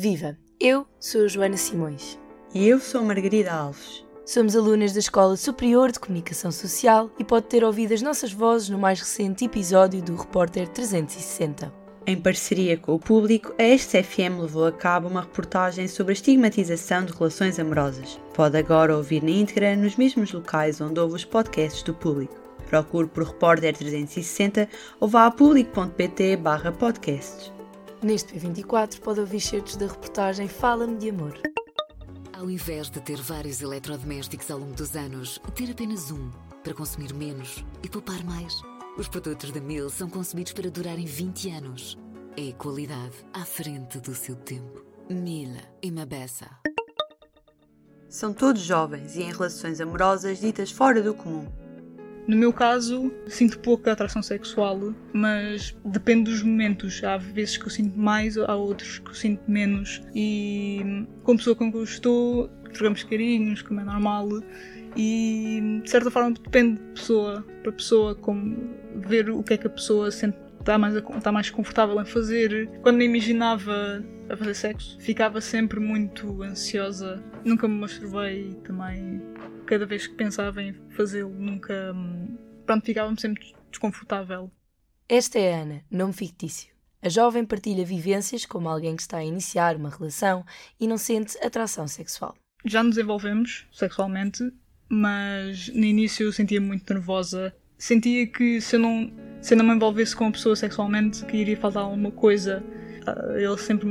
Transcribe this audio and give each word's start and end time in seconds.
Viva! 0.00 0.38
Eu 0.60 0.86
sou 1.00 1.24
a 1.24 1.26
Joana 1.26 1.56
Simões. 1.56 2.16
E 2.54 2.68
eu 2.68 2.78
sou 2.78 3.00
a 3.00 3.04
Margarida 3.04 3.52
Alves. 3.52 4.06
Somos 4.24 4.54
alunas 4.54 4.92
da 4.92 5.00
Escola 5.00 5.36
Superior 5.36 5.90
de 5.90 5.98
Comunicação 5.98 6.52
Social 6.52 7.10
e 7.18 7.24
pode 7.24 7.46
ter 7.46 7.64
ouvido 7.64 7.92
as 7.92 8.00
nossas 8.00 8.32
vozes 8.32 8.68
no 8.68 8.78
mais 8.78 9.00
recente 9.00 9.46
episódio 9.46 10.00
do 10.00 10.14
Repórter 10.14 10.68
360. 10.68 11.74
Em 12.06 12.16
parceria 12.16 12.76
com 12.76 12.94
o 12.94 12.98
público, 13.00 13.52
a 13.58 13.76
SFM 13.76 14.40
levou 14.40 14.66
a 14.66 14.72
cabo 14.72 15.08
uma 15.08 15.22
reportagem 15.22 15.88
sobre 15.88 16.12
a 16.12 16.14
estigmatização 16.14 17.04
de 17.04 17.12
relações 17.12 17.58
amorosas. 17.58 18.20
Pode 18.34 18.56
agora 18.56 18.96
ouvir 18.96 19.20
na 19.20 19.30
íntegra 19.30 19.74
nos 19.74 19.96
mesmos 19.96 20.30
locais 20.30 20.80
onde 20.80 21.00
houve 21.00 21.16
os 21.16 21.24
podcasts 21.24 21.82
do 21.82 21.92
público. 21.92 22.36
Procure 22.68 23.08
por 23.08 23.24
Repórter 23.24 23.76
360 23.76 24.68
ou 25.00 25.08
vá 25.08 25.26
a 25.26 25.30
público.pt 25.32 26.36
barra 26.36 26.70
podcasts. 26.70 27.57
Neste 28.00 28.32
P24 28.32 29.00
pode 29.00 29.18
ouvir 29.18 29.40
certos 29.40 29.74
da 29.74 29.88
reportagem 29.88 30.46
Fala-me 30.46 30.96
de 30.96 31.10
Amor. 31.10 31.36
Ao 32.32 32.48
invés 32.48 32.88
de 32.88 33.00
ter 33.00 33.16
vários 33.16 33.60
eletrodomésticos 33.60 34.48
ao 34.52 34.58
longo 34.60 34.74
dos 34.74 34.94
anos, 34.94 35.40
ter 35.56 35.72
apenas 35.72 36.12
um 36.12 36.30
para 36.62 36.72
consumir 36.72 37.12
menos 37.12 37.64
e 37.82 37.88
poupar 37.88 38.22
mais. 38.24 38.62
Os 38.96 39.08
produtos 39.08 39.50
da 39.50 39.60
Mil 39.60 39.90
são 39.90 40.08
concebidos 40.08 40.52
para 40.52 40.70
durarem 40.70 41.06
20 41.06 41.50
anos. 41.50 41.98
É 42.36 42.52
qualidade 42.52 43.16
à 43.32 43.44
frente 43.44 43.98
do 43.98 44.14
seu 44.14 44.36
tempo. 44.36 44.84
Mila 45.10 45.60
e 45.82 45.90
Mabessa. 45.90 46.48
São 48.08 48.32
todos 48.32 48.62
jovens 48.62 49.16
e 49.16 49.22
em 49.22 49.32
relações 49.32 49.80
amorosas 49.80 50.38
ditas 50.38 50.70
fora 50.70 51.02
do 51.02 51.14
comum. 51.14 51.48
No 52.28 52.36
meu 52.36 52.52
caso, 52.52 53.10
sinto 53.26 53.58
pouca 53.58 53.90
atração 53.90 54.22
sexual, 54.22 54.92
mas 55.14 55.74
depende 55.82 56.30
dos 56.30 56.42
momentos. 56.42 57.02
Há 57.02 57.16
vezes 57.16 57.56
que 57.56 57.64
eu 57.64 57.70
sinto 57.70 57.98
mais, 57.98 58.36
há 58.36 58.54
outros 58.54 58.98
que 58.98 59.08
eu 59.08 59.14
sinto 59.14 59.50
menos. 59.50 60.02
E 60.14 61.06
com 61.24 61.32
a 61.32 61.36
pessoa 61.36 61.56
com 61.56 61.72
quem 61.72 61.80
eu 61.80 61.84
estou, 61.84 62.48
trocamos 62.74 63.02
carinhos, 63.02 63.62
como 63.62 63.80
é 63.80 63.84
normal. 63.84 64.28
E 64.94 65.80
de 65.82 65.88
certa 65.88 66.10
forma 66.10 66.32
depende 66.32 66.78
de 66.78 66.84
pessoa 67.00 67.42
para 67.62 67.72
pessoa, 67.72 68.14
como 68.14 68.74
ver 68.96 69.30
o 69.30 69.42
que 69.42 69.54
é 69.54 69.56
que 69.56 69.66
a 69.66 69.70
pessoa 69.70 70.10
sente, 70.10 70.36
está, 70.60 70.76
mais, 70.76 70.96
está 70.96 71.32
mais 71.32 71.48
confortável 71.48 71.98
em 71.98 72.04
fazer. 72.04 72.68
Quando 72.82 72.98
me 72.98 73.06
imaginava 73.06 74.04
a 74.30 74.36
fazer 74.36 74.54
sexo, 74.54 74.98
ficava 75.00 75.40
sempre 75.40 75.80
muito 75.80 76.42
ansiosa. 76.42 77.22
Nunca 77.44 77.66
me 77.66 77.74
masturbei 77.74 78.54
também 78.64 79.22
cada 79.66 79.86
vez 79.86 80.06
que 80.06 80.14
pensava 80.14 80.62
em 80.62 80.74
fazê-lo, 80.90 81.30
nunca. 81.30 81.92
Hum, 81.94 82.36
pronto, 82.66 82.84
ficava-me 82.84 83.20
sempre 83.20 83.54
desconfortável. 83.70 84.50
Esta 85.08 85.38
é 85.38 85.54
a 85.54 85.62
Ana, 85.62 85.84
nome 85.90 86.12
fictício. 86.12 86.72
A 87.00 87.08
jovem 87.08 87.44
partilha 87.44 87.84
vivências 87.84 88.44
como 88.44 88.68
alguém 88.68 88.96
que 88.96 89.02
está 89.02 89.18
a 89.18 89.24
iniciar 89.24 89.76
uma 89.76 89.88
relação 89.88 90.44
e 90.80 90.86
não 90.86 90.98
sente 90.98 91.38
atração 91.38 91.86
sexual. 91.86 92.34
Já 92.64 92.82
nos 92.82 92.98
envolvemos 92.98 93.66
sexualmente, 93.72 94.52
mas 94.88 95.68
no 95.68 95.84
início 95.84 96.26
eu 96.26 96.32
sentia 96.32 96.60
muito 96.60 96.92
nervosa. 96.92 97.54
Sentia 97.78 98.26
que 98.26 98.60
se 98.60 98.74
eu 98.74 98.80
não, 98.80 99.12
se 99.40 99.54
eu 99.54 99.58
não 99.58 99.64
me 99.64 99.74
envolvesse 99.74 100.16
com 100.16 100.26
a 100.26 100.32
pessoa 100.32 100.56
sexualmente, 100.56 101.24
que 101.24 101.36
iria 101.36 101.56
faltar 101.56 101.84
alguma 101.84 102.10
coisa. 102.10 102.64
Ah, 103.08 103.34
ele 103.36 103.56
sempre 103.56 103.88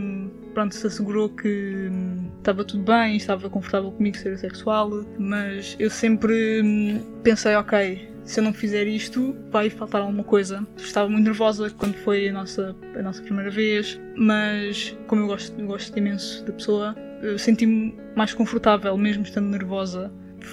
pronto, 0.54 0.74
se 0.76 0.88
assegurou 0.88 1.30
que 1.30 1.88
hum, 1.92 2.30
estava 2.38 2.64
tudo 2.64 2.84
bem, 2.84 3.16
estava 3.16 3.50
confortável 3.50 3.92
comigo 3.92 4.18
ser 4.18 4.38
sexual, 4.38 5.06
mas 5.18 5.76
eu 5.80 5.90
sempre 5.90 6.62
hum, 6.64 7.02
pensei, 7.24 7.56
ok, 7.56 8.10
se 8.24 8.40
eu 8.40 8.44
não 8.44 8.54
fizer 8.54 8.86
isto, 8.88 9.36
vai 9.50 9.70
faltar 9.70 10.02
alguma 10.02 10.24
coisa. 10.24 10.66
Estava 10.78 11.10
muito 11.10 11.24
nervosa 11.24 11.70
quando 11.78 11.96
foi 11.96 12.28
a 12.30 12.34
nossa, 12.34 12.76
a 12.96 13.02
nossa 13.02 13.22
primeira 13.22 13.50
vez, 13.50 14.00
mas 14.16 14.96
como 15.08 15.22
eu 15.24 15.28
gosto, 15.28 15.60
eu 15.60 15.68
gosto 15.68 15.98
imenso 15.98 16.44
da 16.46 16.54
pessoa, 16.54 16.96
senti-me 17.38 17.98
mais 18.16 18.34
confortável, 18.34 18.98
mesmo 18.98 19.24
estando 19.24 19.48
nervosa. 19.48 20.12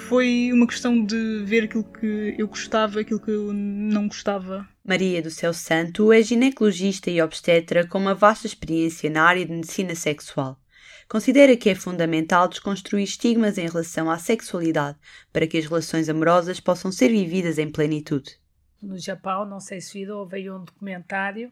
Foi 0.09 0.51
uma 0.53 0.67
questão 0.67 1.05
de 1.05 1.43
ver 1.45 1.65
aquilo 1.65 1.85
que 1.85 2.35
eu 2.39 2.49
gostava, 2.49 3.01
aquilo 3.01 3.21
que 3.21 3.31
eu 3.31 3.53
não 3.53 4.09
gostava 4.09 4.69
Maria 4.87 5.23
do 5.23 5.31
Céu 5.31 5.55
Santo 5.55 6.13
é 6.13 6.21
ginecologista 6.21 7.11
e 7.11 7.23
obstetra 7.23 7.87
com 7.87 7.97
uma 7.97 8.15
vasta 8.15 8.47
experiência 8.47 9.09
na 9.09 9.25
área 9.25 9.47
de 9.47 9.51
medicina 9.51 9.95
sexual. 9.95 10.61
Considera 11.09 11.57
que 11.57 11.71
é 11.71 11.75
fundamental 11.75 12.47
desconstruir 12.49 13.05
estigmas 13.05 13.57
em 13.57 13.67
relação 13.67 14.11
à 14.11 14.19
sexualidade 14.19 14.99
para 15.33 15.47
que 15.47 15.57
as 15.57 15.65
relações 15.65 16.11
amorosas 16.11 16.61
possam 16.61 16.93
ser 16.93 17.09
vividas 17.09 17.59
em 17.59 17.73
plenitude. 17.73 18.39
No 18.83 18.99
Japão, 18.99 19.47
não 19.47 19.59
sei 19.59 19.81
se 19.81 19.95
viram, 19.95 20.19
houve 20.19 20.51
um 20.51 20.63
documentário 20.63 21.51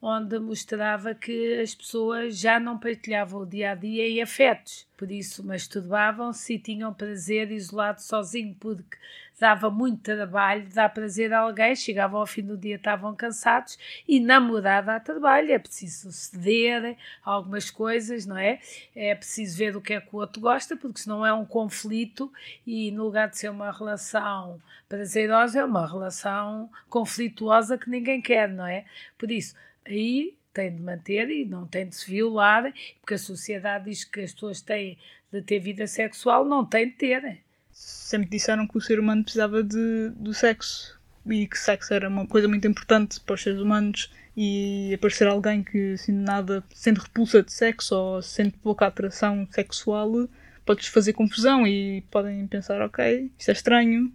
onde 0.00 0.38
mostrava 0.38 1.14
que 1.14 1.60
as 1.60 1.74
pessoas 1.74 2.38
já 2.38 2.60
não 2.60 2.78
partilhavam 2.78 3.40
o 3.40 3.46
dia 3.46 3.72
a 3.72 3.74
dia 3.74 4.06
e 4.08 4.20
afetos, 4.20 4.86
por 4.96 5.10
isso 5.10 5.44
masturbavam-se 5.44 6.54
e 6.54 6.58
tinham 6.58 6.92
prazer 6.92 7.50
isolado 7.50 8.02
sozinho, 8.02 8.54
porque 8.60 8.96
dava 9.38 9.70
muito 9.70 10.02
trabalho 10.02 10.66
dar 10.72 10.88
prazer 10.88 11.32
a 11.32 11.40
alguém, 11.40 11.76
chegavam 11.76 12.20
ao 12.20 12.26
fim 12.26 12.42
do 12.42 12.56
dia, 12.56 12.76
estavam 12.76 13.14
cansados 13.14 13.78
e 14.08 14.18
namorar 14.18 14.84
dá 14.84 14.98
trabalho, 14.98 15.52
é 15.52 15.58
preciso 15.58 16.10
ceder 16.10 16.96
a 17.24 17.30
algumas 17.30 17.70
coisas, 17.70 18.24
não 18.24 18.38
é? 18.38 18.60
É 18.94 19.14
preciso 19.14 19.58
ver 19.58 19.76
o 19.76 19.80
que 19.80 19.94
é 19.94 20.00
que 20.00 20.14
o 20.14 20.18
outro 20.18 20.40
gosta, 20.40 20.76
porque 20.76 21.00
senão 21.00 21.24
é 21.24 21.32
um 21.32 21.44
conflito 21.44 22.32
e 22.66 22.90
no 22.90 23.04
lugar 23.04 23.28
de 23.28 23.38
ser 23.38 23.50
uma 23.50 23.70
relação 23.70 24.60
prazerosa, 24.88 25.60
é 25.60 25.64
uma 25.64 25.86
relação 25.86 26.70
conflituosa 26.88 27.76
que 27.76 27.90
ninguém 27.90 28.22
quer, 28.22 28.48
não 28.48 28.66
é? 28.66 28.84
Por 29.18 29.30
isso, 29.30 29.54
aí 29.86 30.36
tem 30.52 30.74
de 30.74 30.82
manter 30.82 31.30
e 31.30 31.44
não 31.44 31.66
tem 31.66 31.88
de 31.88 31.96
se 31.96 32.10
violar, 32.10 32.72
porque 33.00 33.14
a 33.14 33.18
sociedade 33.18 33.86
diz 33.86 34.04
que 34.04 34.20
as 34.20 34.32
pessoas 34.32 34.60
têm 34.60 34.98
de 35.32 35.42
ter 35.42 35.58
vida 35.58 35.86
sexual, 35.86 36.44
não 36.44 36.64
têm 36.64 36.88
de 36.88 36.94
ter 36.94 37.44
sempre 37.76 38.30
disseram 38.30 38.66
que 38.66 38.78
o 38.78 38.80
ser 38.80 38.98
humano 38.98 39.22
precisava 39.22 39.62
de, 39.62 40.10
do 40.16 40.32
sexo 40.32 40.98
e 41.26 41.46
que 41.46 41.58
sexo 41.58 41.92
era 41.92 42.08
uma 42.08 42.26
coisa 42.26 42.48
muito 42.48 42.66
importante 42.66 43.20
para 43.20 43.34
os 43.34 43.42
seres 43.42 43.60
humanos 43.60 44.10
e 44.34 44.94
aparecer 44.94 45.26
alguém 45.26 45.62
que 45.62 45.92
assim, 45.92 46.12
nada 46.12 46.64
sente 46.74 47.00
repulsa 47.00 47.42
de 47.42 47.52
sexo 47.52 47.94
ou 47.94 48.22
sente 48.22 48.56
pouca 48.58 48.86
atração 48.86 49.46
sexual 49.50 50.26
pode 50.64 50.88
fazer 50.90 51.12
confusão 51.12 51.66
e 51.66 52.00
podem 52.10 52.46
pensar 52.46 52.80
ok, 52.80 53.30
isto 53.38 53.50
é 53.50 53.52
estranho. 53.52 54.12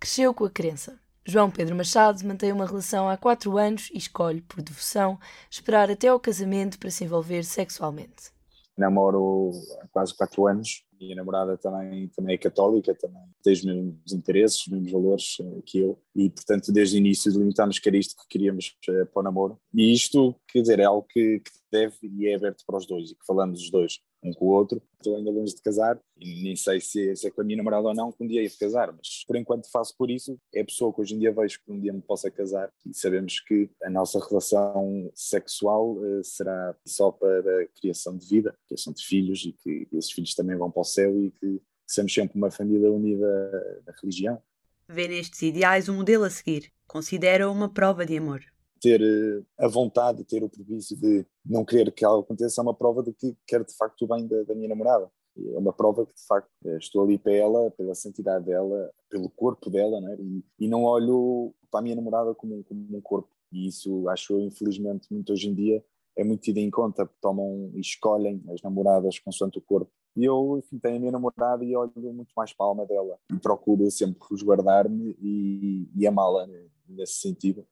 Cresceu 0.00 0.34
com 0.34 0.44
a 0.44 0.50
crença. 0.50 0.98
João 1.26 1.50
Pedro 1.50 1.74
Machado 1.74 2.22
mantém 2.26 2.52
uma 2.52 2.66
relação 2.66 3.08
há 3.08 3.16
quatro 3.16 3.56
anos 3.56 3.90
e 3.92 3.98
escolhe, 3.98 4.42
por 4.42 4.60
devoção, 4.60 5.18
esperar 5.50 5.90
até 5.90 6.08
ao 6.08 6.20
casamento 6.20 6.78
para 6.78 6.90
se 6.90 7.04
envolver 7.04 7.44
sexualmente. 7.44 8.32
Namoro 8.76 9.52
há 9.80 9.88
quase 9.88 10.14
quatro 10.14 10.46
anos 10.46 10.84
minha 11.04 11.16
namorada 11.16 11.56
também, 11.56 12.08
também 12.08 12.34
é 12.34 12.38
católica, 12.38 12.94
também 12.94 13.22
tem 13.42 13.52
os 13.52 13.64
mesmos 13.64 14.12
interesses, 14.12 14.60
os 14.60 14.68
mesmos 14.68 14.92
valores 14.92 15.38
uh, 15.40 15.62
que 15.64 15.78
eu, 15.78 15.98
e 16.14 16.30
portanto 16.30 16.72
desde 16.72 16.96
o 16.96 16.98
início 16.98 17.32
delimitámos 17.32 17.78
que 17.78 17.88
era 17.88 17.96
isto 17.96 18.16
que 18.16 18.28
queríamos 18.28 18.76
uh, 18.88 19.06
para 19.06 19.20
o 19.20 19.22
namoro. 19.22 19.58
E 19.72 19.92
isto, 19.92 20.34
quer 20.48 20.62
dizer, 20.62 20.80
é 20.80 20.84
algo 20.84 21.06
que, 21.08 21.40
que 21.40 21.50
deve 21.70 21.94
e 22.02 22.28
é 22.28 22.34
aberto 22.34 22.64
para 22.66 22.78
os 22.78 22.86
dois, 22.86 23.10
e 23.10 23.14
que 23.14 23.26
falamos 23.26 23.60
os 23.60 23.70
dois 23.70 24.00
um 24.24 24.32
com 24.32 24.46
o 24.46 24.48
outro. 24.48 24.82
Estou 24.96 25.16
ainda 25.16 25.30
longe 25.30 25.54
de 25.54 25.62
casar 25.62 26.00
e 26.18 26.42
nem 26.42 26.56
sei 26.56 26.80
se, 26.80 27.14
se 27.14 27.26
é 27.26 27.30
com 27.30 27.42
a 27.42 27.44
minha 27.44 27.58
namorada 27.58 27.88
ou 27.88 27.94
não 27.94 28.10
que 28.10 28.24
um 28.24 28.26
dia 28.26 28.42
ia 28.42 28.50
casar, 28.58 28.92
mas 28.92 29.24
por 29.26 29.36
enquanto 29.36 29.70
faço 29.70 29.94
por 29.96 30.10
isso. 30.10 30.38
É 30.52 30.62
a 30.62 30.64
pessoa 30.64 30.92
que 30.92 31.00
hoje 31.00 31.14
em 31.14 31.18
dia 31.18 31.32
vejo 31.32 31.60
que 31.62 31.70
um 31.70 31.78
dia 31.78 31.92
me 31.92 32.00
possa 32.00 32.30
casar 32.30 32.70
e 32.86 32.94
sabemos 32.94 33.40
que 33.40 33.70
a 33.82 33.90
nossa 33.90 34.18
relação 34.18 35.10
sexual 35.14 35.96
uh, 35.96 36.24
será 36.24 36.74
só 36.86 37.12
para 37.12 37.62
a 37.62 37.66
criação 37.78 38.16
de 38.16 38.26
vida, 38.26 38.56
criação 38.66 38.92
de 38.92 39.04
filhos 39.04 39.44
e 39.44 39.52
que 39.52 39.86
esses 39.92 40.10
filhos 40.10 40.34
também 40.34 40.56
vão 40.56 40.70
para 40.70 40.80
o 40.80 40.84
céu 40.84 41.22
e 41.22 41.30
que 41.30 41.60
somos 41.86 42.12
sempre 42.12 42.38
uma 42.38 42.50
família 42.50 42.90
unida 42.90 43.82
na 43.86 43.92
religião. 44.00 44.40
Vê 44.88 45.08
nestes 45.08 45.42
ideais 45.42 45.88
um 45.88 45.96
modelo 45.96 46.24
a 46.24 46.30
seguir. 46.30 46.72
Considera 46.86 47.50
uma 47.50 47.68
prova 47.68 48.04
de 48.06 48.16
amor 48.16 48.53
ter 48.84 49.00
eh, 49.00 49.42
a 49.56 49.66
vontade, 49.66 50.24
ter 50.24 50.44
o 50.44 50.48
prejuízo 50.50 50.94
de 50.94 51.24
não 51.42 51.64
querer 51.64 51.90
que 51.90 52.04
algo 52.04 52.20
aconteça, 52.20 52.60
é 52.60 52.62
uma 52.62 52.74
prova 52.74 53.02
de 53.02 53.14
que 53.14 53.34
quero 53.46 53.64
de 53.64 53.74
facto 53.74 54.02
o 54.02 54.06
bem 54.06 54.26
da, 54.26 54.42
da 54.42 54.54
minha 54.54 54.68
namorada. 54.68 55.10
É 55.36 55.58
uma 55.58 55.72
prova 55.72 56.04
que 56.04 56.14
de 56.14 56.26
facto 56.26 56.50
eh, 56.66 56.76
estou 56.76 57.02
ali 57.02 57.18
para 57.18 57.32
ela, 57.32 57.70
pela 57.70 57.94
santidade 57.94 58.44
dela, 58.44 58.90
pelo 59.08 59.30
corpo 59.30 59.70
dela, 59.70 60.00
né? 60.02 60.16
e, 60.20 60.44
e 60.60 60.68
não 60.68 60.84
olho 60.84 61.54
para 61.70 61.80
a 61.80 61.82
minha 61.82 61.96
namorada 61.96 62.34
como, 62.34 62.62
como 62.64 62.86
um 62.94 63.00
corpo. 63.00 63.30
E 63.50 63.66
isso 63.66 64.06
acho 64.10 64.34
eu, 64.34 64.40
infelizmente, 64.40 65.08
muito 65.10 65.32
hoje 65.32 65.48
em 65.48 65.54
dia 65.54 65.82
é 66.16 66.22
muito 66.22 66.42
tido 66.42 66.58
em 66.58 66.70
conta, 66.70 67.08
tomam 67.20 67.72
e 67.74 67.80
escolhem 67.80 68.42
as 68.48 68.62
namoradas 68.62 69.18
consoante 69.18 69.58
o 69.58 69.62
corpo. 69.62 69.90
E 70.16 70.24
eu, 70.24 70.58
enfim, 70.58 70.78
tenho 70.78 70.96
a 70.96 71.00
minha 71.00 71.10
namorada 71.10 71.64
e 71.64 71.74
olho 71.74 71.92
muito 71.96 72.32
mais 72.36 72.52
para 72.52 72.66
a 72.66 72.68
alma 72.68 72.86
dela. 72.86 73.18
E 73.32 73.38
procuro 73.38 73.90
sempre 73.90 74.20
resguardar-me 74.30 75.16
e, 75.20 75.88
e 75.96 76.06
amá-la 76.06 76.46
nesse 76.88 77.14
sentido. 77.14 77.66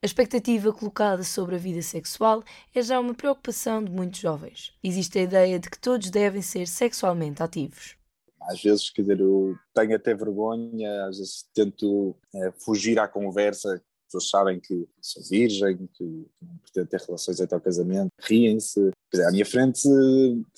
A 0.00 0.06
expectativa 0.06 0.72
colocada 0.72 1.24
sobre 1.24 1.56
a 1.56 1.58
vida 1.58 1.82
sexual 1.82 2.44
é 2.72 2.80
já 2.80 3.00
uma 3.00 3.14
preocupação 3.14 3.82
de 3.82 3.90
muitos 3.90 4.20
jovens. 4.20 4.72
Existe 4.82 5.18
a 5.18 5.22
ideia 5.22 5.58
de 5.58 5.68
que 5.68 5.76
todos 5.76 6.08
devem 6.08 6.40
ser 6.40 6.68
sexualmente 6.68 7.42
ativos. 7.42 7.96
Às 8.42 8.62
vezes, 8.62 8.90
quer 8.90 9.02
dizer, 9.02 9.18
eu 9.18 9.56
tenho 9.74 9.96
até 9.96 10.14
vergonha, 10.14 11.04
às 11.06 11.18
vezes 11.18 11.48
tento 11.52 12.14
é, 12.32 12.52
fugir 12.52 12.96
à 13.00 13.08
conversa. 13.08 13.82
As 14.08 14.12
pessoas 14.12 14.30
sabem 14.30 14.58
que 14.58 14.88
sou 15.02 15.22
virgem, 15.28 15.86
que 15.92 16.04
não 16.40 16.56
pretendo 16.62 16.88
ter 16.88 17.00
relações 17.00 17.40
até 17.42 17.54
ao 17.54 17.60
casamento, 17.60 18.10
riem-se. 18.18 18.90
À 19.26 19.30
minha 19.30 19.44
frente, 19.44 19.80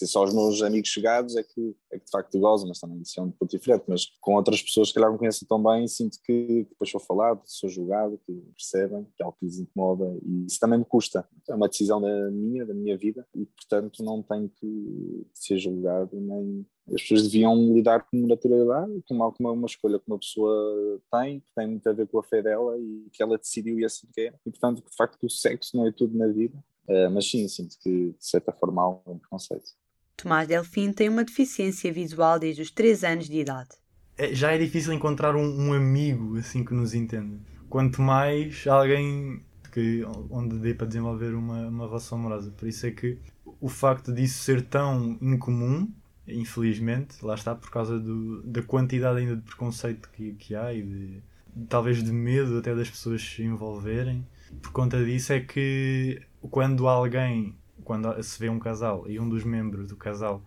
só 0.04 0.24
os 0.24 0.32
meus 0.32 0.62
amigos 0.62 0.88
chegados 0.88 1.36
é 1.36 1.42
que, 1.42 1.74
é 1.92 1.98
que 1.98 2.04
de 2.04 2.10
facto 2.10 2.38
gozam, 2.38 2.68
mas 2.68 2.78
também 2.78 3.00
isso 3.00 3.18
é 3.18 3.22
um 3.22 3.30
ponto 3.32 3.50
diferente. 3.50 3.84
Mas 3.88 4.06
com 4.20 4.34
outras 4.34 4.62
pessoas 4.62 4.88
que 4.88 4.94
calhar 4.94 5.10
me 5.10 5.18
conhecem 5.18 5.48
tão 5.48 5.60
bem, 5.60 5.86
sinto 5.88 6.18
que, 6.24 6.64
depois 6.68 6.90
sou 6.90 7.00
falado, 7.00 7.42
sou 7.44 7.68
julgado, 7.68 8.20
que 8.24 8.32
percebem 8.56 9.04
que 9.16 9.22
é 9.22 9.24
algo 9.24 9.36
que 9.38 9.46
lhes 9.46 9.58
incomoda 9.58 10.16
e 10.24 10.46
isso 10.46 10.60
também 10.60 10.78
me 10.78 10.84
custa. 10.84 11.28
É 11.48 11.54
uma 11.54 11.68
decisão 11.68 12.00
da 12.00 12.30
minha, 12.30 12.64
da 12.64 12.74
minha 12.74 12.96
vida 12.96 13.26
e, 13.34 13.44
portanto, 13.46 14.04
não 14.04 14.22
tenho 14.22 14.48
que 14.48 15.26
ser 15.34 15.58
julgado 15.58 16.20
nem 16.20 16.64
as 16.94 17.02
pessoas 17.02 17.24
deviam 17.24 17.54
lidar 17.72 18.06
com 18.10 18.26
naturalidade, 18.26 19.02
com 19.06 19.14
uma, 19.14 19.32
com 19.32 19.52
uma 19.52 19.66
escolha 19.66 19.98
que 19.98 20.04
uma 20.08 20.18
pessoa 20.18 21.00
tem, 21.12 21.40
que 21.40 21.54
tem 21.54 21.66
muito 21.68 21.88
a 21.88 21.92
ver 21.92 22.06
com 22.08 22.18
a 22.18 22.22
fé 22.22 22.42
dela 22.42 22.76
e 22.78 23.08
que 23.12 23.22
ela 23.22 23.38
decidiu 23.38 23.78
e 23.78 23.84
assim 23.84 24.08
quer. 24.12 24.34
E, 24.44 24.50
portanto, 24.50 24.82
de 24.82 24.96
facto, 24.96 25.24
o 25.24 25.30
sexo 25.30 25.76
não 25.76 25.86
é 25.86 25.92
tudo 25.92 26.16
na 26.16 26.26
vida. 26.26 26.56
Uh, 26.88 27.10
mas 27.12 27.30
sim, 27.30 27.46
sinto 27.46 27.78
que, 27.78 28.10
de 28.10 28.16
certa 28.18 28.52
forma, 28.52 28.82
há 28.82 28.88
um 28.88 29.18
preconceito. 29.18 29.70
Tomás 30.16 30.48
Delfim 30.48 30.92
tem 30.92 31.08
uma 31.08 31.24
deficiência 31.24 31.92
visual 31.92 32.38
desde 32.38 32.62
os 32.62 32.70
3 32.70 33.04
anos 33.04 33.28
de 33.28 33.38
idade. 33.38 33.70
É, 34.18 34.34
já 34.34 34.52
é 34.52 34.58
difícil 34.58 34.92
encontrar 34.92 35.36
um, 35.36 35.68
um, 35.68 35.72
amigo 35.72 36.36
assim 36.36 36.64
que 36.64 36.74
nos 36.74 36.92
entenda. 36.92 37.38
Quanto 37.68 38.02
mais 38.02 38.66
alguém 38.66 39.42
que, 39.70 40.04
onde 40.30 40.58
dê 40.58 40.74
para 40.74 40.86
desenvolver 40.86 41.32
uma, 41.34 41.68
uma 41.68 41.86
relação 41.86 42.18
amorosa. 42.18 42.50
Por 42.50 42.68
isso 42.68 42.86
é 42.86 42.90
que 42.90 43.18
o 43.60 43.68
facto 43.68 44.12
disso 44.12 44.42
ser 44.42 44.66
tão 44.66 45.16
incomum 45.22 45.88
infelizmente, 46.32 47.24
lá 47.24 47.34
está 47.34 47.54
por 47.54 47.70
causa 47.70 47.98
do, 47.98 48.42
da 48.42 48.62
quantidade 48.62 49.18
ainda 49.20 49.36
de 49.36 49.42
preconceito 49.42 50.08
que, 50.10 50.32
que 50.34 50.54
há 50.54 50.72
e 50.72 50.82
de, 50.82 51.22
talvez 51.68 52.02
de 52.02 52.12
medo 52.12 52.58
até 52.58 52.74
das 52.74 52.90
pessoas 52.90 53.22
se 53.22 53.42
envolverem. 53.42 54.26
Por 54.62 54.72
conta 54.72 55.04
disso 55.04 55.32
é 55.32 55.40
que 55.40 56.20
quando 56.42 56.88
alguém, 56.88 57.56
quando 57.84 58.22
se 58.22 58.38
vê 58.38 58.48
um 58.48 58.58
casal 58.58 59.08
e 59.08 59.18
um 59.18 59.28
dos 59.28 59.44
membros 59.44 59.88
do 59.88 59.96
casal 59.96 60.42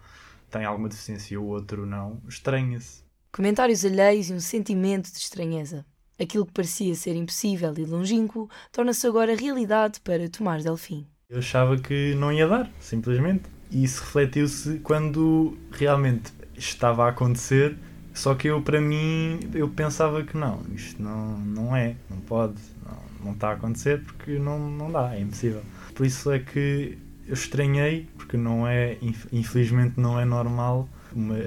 tem 0.50 0.66
alguma 0.66 0.90
deficiência 0.90 1.34
e 1.34 1.38
o 1.38 1.46
outro 1.46 1.86
não, 1.86 2.22
estranha-se. 2.28 3.04
Comentários 3.32 3.84
alheios 3.84 4.30
e 4.30 4.34
um 4.34 4.40
sentimento 4.40 5.12
de 5.12 5.18
estranheza. 5.18 5.86
Aquilo 6.20 6.46
que 6.46 6.54
parecia 6.54 6.94
ser 6.94 7.16
impossível 7.16 7.74
e 7.76 7.86
longínquo 7.86 8.50
torna-se 8.72 9.08
agora 9.08 9.36
realidade 9.36 10.00
para 10.02 10.30
Tomás 10.30 10.64
Delfim. 10.64 11.08
Eu 11.28 11.40
achava 11.40 11.76
que 11.78 12.14
não 12.14 12.32
ia 12.32 12.48
dar, 12.48 12.72
simplesmente. 12.80 13.46
E 13.74 13.84
isso 13.84 14.02
refletiu-se 14.02 14.80
quando 14.80 15.58
realmente 15.72 16.32
estava 16.56 17.06
a 17.06 17.10
acontecer, 17.10 17.76
só 18.14 18.36
que 18.36 18.48
eu, 18.48 18.62
para 18.62 18.80
mim, 18.80 19.40
eu 19.56 19.68
pensava 19.68 20.22
que 20.24 20.38
não, 20.38 20.62
isto 20.76 21.02
não, 21.02 21.40
não 21.40 21.76
é, 21.76 21.96
não 22.08 22.18
pode, 22.18 22.62
não, 22.86 23.26
não 23.26 23.32
está 23.34 23.50
a 23.50 23.54
acontecer 23.54 24.02
porque 24.04 24.38
não, 24.38 24.70
não 24.70 24.92
dá, 24.92 25.16
é 25.16 25.22
impossível. 25.22 25.64
Por 25.96 26.06
isso 26.06 26.32
é 26.32 26.38
que 26.38 27.00
eu 27.28 27.34
estranhei, 27.34 28.08
porque 28.16 28.38
não 28.38 28.68
é, 28.68 28.98
infelizmente 29.32 30.00
não 30.00 30.20
é 30.20 30.26
normal 30.26 30.88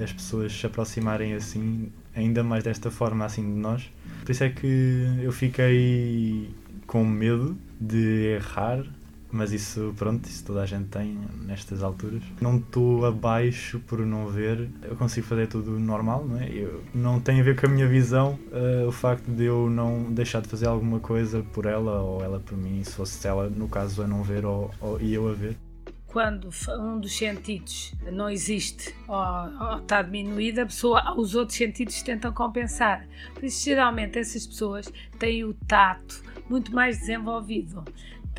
as 0.03 0.11
pessoas 0.11 0.51
se 0.51 0.65
aproximarem 0.65 1.33
assim, 1.33 1.91
ainda 2.13 2.43
mais 2.43 2.63
desta 2.63 2.91
forma 2.91 3.23
assim 3.23 3.41
de 3.41 3.59
nós. 3.59 3.89
Por 4.25 4.31
isso 4.31 4.43
é 4.43 4.49
que 4.49 5.19
eu 5.21 5.31
fiquei 5.31 6.49
com 6.85 7.05
medo 7.05 7.57
de 7.79 8.35
errar 8.35 8.83
mas 9.31 9.51
isso, 9.51 9.93
pronto, 9.97 10.25
isso 10.25 10.45
toda 10.45 10.61
a 10.61 10.65
gente 10.65 10.85
tem 10.85 11.17
nestas 11.45 11.83
alturas. 11.83 12.21
Não 12.41 12.57
estou 12.57 13.05
abaixo 13.05 13.79
por 13.87 13.99
não 14.05 14.27
ver, 14.27 14.69
eu 14.83 14.95
consigo 14.95 15.25
fazer 15.27 15.47
tudo 15.47 15.79
normal, 15.79 16.25
não 16.25 16.39
é? 16.39 16.49
Eu, 16.49 16.83
não 16.93 17.19
tem 17.19 17.39
a 17.39 17.43
ver 17.43 17.59
com 17.59 17.65
a 17.65 17.69
minha 17.69 17.87
visão 17.87 18.39
uh, 18.51 18.87
o 18.87 18.91
facto 18.91 19.25
de 19.29 19.45
eu 19.45 19.69
não 19.69 20.11
deixar 20.11 20.41
de 20.41 20.47
fazer 20.47 20.67
alguma 20.67 20.99
coisa 20.99 21.43
por 21.53 21.65
ela 21.65 22.01
ou 22.01 22.23
ela 22.23 22.39
por 22.39 22.57
mim, 22.57 22.83
se 22.83 22.91
fosse 22.91 23.27
ela, 23.27 23.49
no 23.49 23.67
caso, 23.67 24.01
a 24.01 24.07
não 24.07 24.23
ver 24.23 24.45
ou, 24.45 24.71
ou 24.81 24.99
e 25.01 25.13
eu 25.13 25.27
a 25.27 25.33
ver 25.33 25.57
quando 26.07 26.49
um 26.79 26.99
dos 26.99 27.15
sentidos 27.15 27.93
não 28.11 28.27
existe 28.27 28.95
ou, 29.07 29.15
ou, 29.15 29.77
está 29.77 30.01
diminuído, 30.01 30.61
a 30.61 30.65
pessoa, 30.65 31.13
os 31.15 31.35
outros 31.35 31.57
sentidos 31.57 32.01
tentam 32.01 32.33
compensar. 32.33 33.05
Por 33.35 33.43
isso, 33.43 33.63
geralmente, 33.63 34.17
essas 34.17 34.47
pessoas 34.47 34.91
têm 35.19 35.43
o 35.43 35.53
tato 35.67 36.23
muito 36.49 36.73
mais 36.73 36.99
desenvolvido 36.99 37.83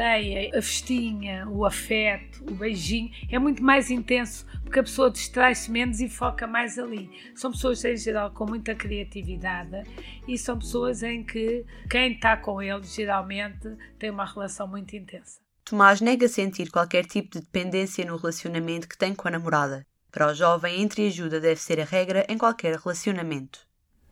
a 0.05 0.63
festinha, 0.63 1.49
o 1.49 1.65
afeto, 1.65 2.45
o 2.49 2.55
beijinho, 2.55 3.11
é 3.31 3.39
muito 3.39 3.63
mais 3.63 3.91
intenso 3.91 4.47
porque 4.63 4.81
a 4.81 4.83
pessoa 4.83 5.11
distrai-se 5.11 5.71
menos 5.71 6.01
e 6.01 6.09
foca 6.09 6.47
mais 6.47 6.79
ali. 6.79 7.11
São 7.35 7.51
pessoas, 7.51 7.85
em 7.85 7.97
geral, 7.97 8.31
com 8.31 8.47
muita 8.47 8.75
criatividade 8.75 9.83
e 10.27 10.37
são 10.37 10.59
pessoas 10.59 11.03
em 11.03 11.25
que 11.25 11.65
quem 11.91 12.13
está 12.13 12.37
com 12.37 12.61
eles, 12.61 12.95
geralmente, 12.95 13.69
tem 13.99 14.11
uma 14.11 14.25
relação 14.25 14.69
muito 14.69 14.95
intensa. 14.95 15.41
Tomás 15.65 16.01
nega 16.01 16.29
sentir 16.29 16.71
qualquer 16.71 17.05
tipo 17.05 17.31
de 17.33 17.41
dependência 17.41 18.05
no 18.05 18.17
relacionamento 18.17 18.89
que 18.89 18.97
tem 18.97 19.15
com 19.15 19.29
a 19.29 19.31
namorada. 19.31 19.87
Para 20.11 20.31
o 20.31 20.35
jovem, 20.35 20.81
entre 20.81 21.07
ajuda 21.07 21.41
deve 21.41 21.61
ser 21.61 21.81
a 21.81 21.85
regra 21.85 22.25
em 22.29 22.39
qualquer 22.39 22.77
relacionamento 22.77 23.68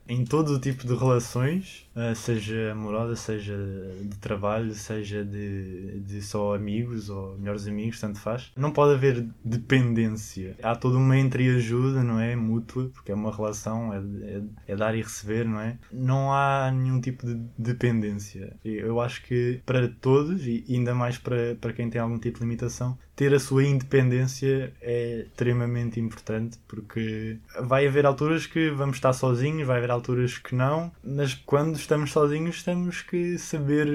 em 0.09 0.25
todo 0.25 0.55
o 0.55 0.61
tipo 0.61 0.87
de 0.87 0.95
relações, 0.95 1.89
eh, 1.95 2.15
seja 2.15 2.73
amorosa, 2.73 3.17
seja 3.17 3.57
de 4.03 4.17
trabalho, 4.19 4.73
seja 4.75 5.25
de, 5.25 6.01
de 6.01 6.23
só 6.23 6.55
amigos 6.55 7.09
ou 7.09 7.37
melhores 7.39 7.67
amigos, 7.67 8.01
tanto 8.01 8.19
faz. 8.19 8.53
Não 8.57 8.71
pode 8.71 8.95
haver 8.95 9.27
dependência. 9.45 10.57
Há 10.63 10.77
toda 10.77 10.99
uma 10.99 11.19
entreajuda, 11.19 12.03
não 12.03 12.21
é? 12.21 12.37
Mútua, 12.37 12.91
porque 12.93 13.13
é 13.13 13.15
uma 13.15 13.35
relação, 13.35 13.93
é, 13.93 13.99
é, 13.99 14.43
é 14.73 14.77
dar 14.77 14.95
e 14.95 15.03
receber, 15.03 15.45
não 15.45 15.61
é? 15.61 15.79
Não 15.93 16.33
há 16.33 16.71
nenhum 16.71 17.01
tipo 17.01 17.27
de 17.27 17.35
dependência. 17.59 18.57
Eu 18.65 19.01
acho 19.01 19.25
que 19.25 19.61
para 19.65 19.89
todos, 19.89 20.47
e 20.47 20.65
ainda 20.69 20.95
mais 20.95 21.19
para, 21.19 21.57
para 21.61 21.73
quem 21.73 21.91
tem 21.91 22.01
algum 22.01 22.19
tipo 22.19 22.39
de 22.39 22.45
limitação, 22.45 22.99
ter 23.17 23.35
a 23.35 23.41
sua 23.41 23.65
independência 23.65 24.73
é 24.81 25.25
extremamente 25.27 25.99
importante 25.99 26.59
porque 26.69 27.39
vai 27.63 27.87
haver 27.87 28.05
alturas 28.05 28.47
que 28.47 28.71
vamos 28.71 28.99
estar 28.99 29.15
sozinhos, 29.15 29.67
vai 29.67 29.79
haver 29.79 29.91
alturas 29.91 30.37
que 30.37 30.55
não, 30.55 30.93
mas 31.03 31.35
quando 31.35 31.77
estamos 31.77 32.13
sozinhos 32.13 32.63
temos 32.63 33.01
que 33.01 33.39
saber 33.39 33.89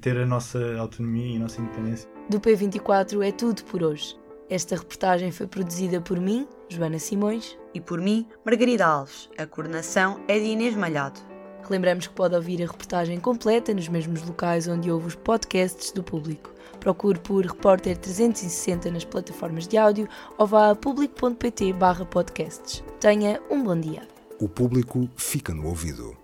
ter 0.00 0.18
a 0.18 0.26
nossa 0.26 0.76
autonomia 0.78 1.34
e 1.34 1.36
a 1.36 1.40
nossa 1.40 1.60
independência. 1.60 2.08
Do 2.28 2.38
P24 2.38 3.26
é 3.26 3.32
tudo 3.32 3.64
por 3.64 3.82
hoje. 3.82 4.14
Esta 4.50 4.76
reportagem 4.76 5.30
foi 5.30 5.46
produzida 5.46 6.00
por 6.00 6.20
mim, 6.20 6.46
Joana 6.68 6.98
Simões, 6.98 7.56
e 7.72 7.80
por 7.80 8.00
mim, 8.00 8.26
Margarida 8.44 8.84
Alves. 8.84 9.30
A 9.38 9.46
coordenação 9.46 10.20
é 10.26 10.38
de 10.38 10.46
Inês 10.46 10.74
Malhado. 10.74 11.29
Lembramos 11.70 12.08
que 12.08 12.14
pode 12.14 12.34
ouvir 12.34 12.60
a 12.62 12.66
reportagem 12.66 13.20
completa 13.20 13.72
nos 13.72 13.88
mesmos 13.88 14.22
locais 14.22 14.66
onde 14.66 14.90
houve 14.90 15.06
os 15.06 15.14
podcasts 15.14 15.92
do 15.92 16.02
público. 16.02 16.50
Procure 16.80 17.20
por 17.20 17.46
Repórter 17.46 17.96
360 17.96 18.90
nas 18.90 19.04
plataformas 19.04 19.68
de 19.68 19.78
áudio 19.78 20.08
ou 20.36 20.48
vá 20.48 20.70
a 20.70 20.74
público.pt 20.74 21.72
podcasts. 22.10 22.82
Tenha 22.98 23.40
um 23.48 23.62
bom 23.62 23.78
dia. 23.78 24.02
O 24.40 24.48
público 24.48 25.08
fica 25.16 25.54
no 25.54 25.68
ouvido. 25.68 26.19